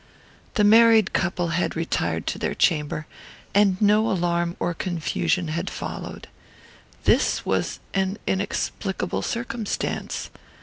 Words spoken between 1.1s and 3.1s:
couple had retired to their chamber,